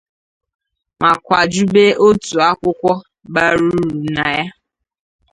[1.01, 2.91] ma kwajube ọtụtụ akwụkwọ
[3.33, 3.83] bara uru
[4.15, 4.45] na ya